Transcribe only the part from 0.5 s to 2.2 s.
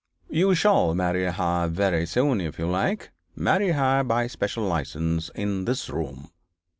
shall marry her very